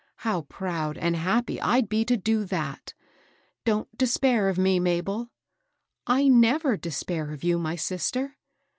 [0.25, 3.01] How proud and happy I'd be to do that I
[3.65, 5.29] Don't despair of me, Mabel.
[6.17, 8.35] ""I never despair of you, my sister."